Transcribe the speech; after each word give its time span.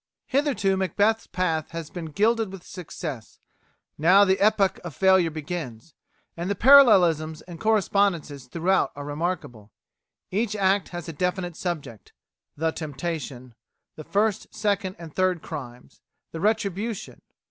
Hitherto 0.25 0.75
Macbeth's 0.77 1.27
path 1.27 1.69
has 1.73 1.91
been 1.91 2.05
gilded 2.07 2.51
with 2.51 2.63
success; 2.65 3.39
now 3.99 4.25
the 4.25 4.39
epoch 4.39 4.79
of 4.83 4.95
failure 4.95 5.29
begins. 5.29 5.93
And 6.35 6.49
the 6.49 6.55
parallelisms 6.55 7.43
and 7.43 7.59
correspondences 7.59 8.47
throughout 8.47 8.91
are 8.95 9.05
remarkable. 9.05 9.71
Each 10.31 10.55
act 10.55 10.89
has 10.89 11.07
a 11.07 11.13
definite 11.13 11.55
subject: 11.55 12.13
The 12.57 12.71
Temptation; 12.71 13.53
The 13.95 14.03
First, 14.03 14.47
Second, 14.55 14.95
and 14.97 15.13
Third 15.15 15.43
Crimes; 15.43 16.01
The 16.31 16.39
Retribution. 16.39 17.21